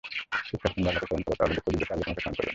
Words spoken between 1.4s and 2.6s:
দুঃখ দুর্দশায় আল্লাহ তোমাকে স্মরণ করবেন।